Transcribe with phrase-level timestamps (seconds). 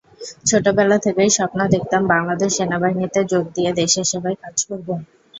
[0.45, 4.87] ছোটবেলা থেকেই স্বপ্ন দেখতাম বাংলাদেশ সেনাবাহিনীতে যোগ দিয়ে দেশের সেবায় কাজ করব।